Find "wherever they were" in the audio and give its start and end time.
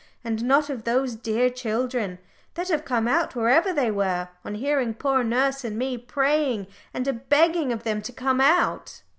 3.35-4.29